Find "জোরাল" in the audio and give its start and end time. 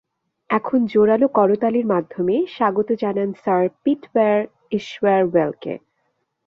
0.85-1.23